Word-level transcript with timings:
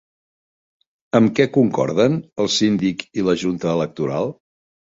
Amb 1.19 1.33
què 1.41 1.47
concorden 1.59 2.17
el 2.45 2.51
síndic 2.55 3.07
i 3.21 3.29
la 3.31 3.39
Junta 3.45 3.73
Electoral? 3.77 4.37